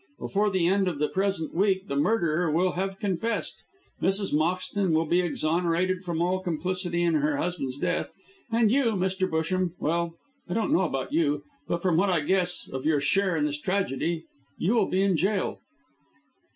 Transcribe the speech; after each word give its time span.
Before 0.17 0.49
the 0.49 0.65
end 0.65 0.87
of 0.87 0.97
the 0.97 1.09
present 1.09 1.53
week 1.53 1.87
the 1.87 1.95
murderer 1.95 2.49
will 2.49 2.71
have 2.71 2.97
confessed, 2.97 3.63
Mrs. 4.01 4.33
Moxton 4.33 4.93
will 4.93 5.05
be 5.05 5.21
exonerated 5.21 6.01
from 6.03 6.23
all 6.23 6.39
complicity 6.39 7.03
in 7.03 7.13
her 7.13 7.37
husband's 7.37 7.77
death, 7.77 8.09
and 8.51 8.71
you, 8.71 8.93
Mr. 8.93 9.29
Busham 9.29 9.73
well, 9.77 10.15
I 10.49 10.55
don't 10.55 10.73
know 10.73 10.85
about 10.85 11.13
you. 11.13 11.43
But 11.67 11.83
from 11.83 11.97
what 11.97 12.09
I 12.09 12.21
guess 12.21 12.67
of 12.67 12.83
your 12.83 12.99
share 12.99 13.37
in 13.37 13.45
this 13.45 13.59
tragedy, 13.59 14.23
you 14.57 14.73
will 14.73 14.87
be 14.89 15.03
in 15.03 15.15
gaol." 15.15 15.59